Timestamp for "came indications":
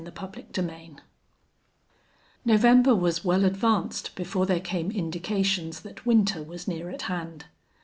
4.59-5.81